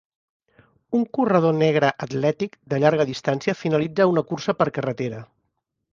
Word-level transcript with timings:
Un 0.99 1.03
corredor 1.17 1.53
negre 1.59 1.91
atlètic 2.07 2.57
de 2.73 2.81
llarga 2.85 3.07
distància 3.13 3.57
finalitza 3.61 4.11
una 4.15 4.25
cursa 4.33 4.57
per 4.63 4.71
carretera 4.79 5.25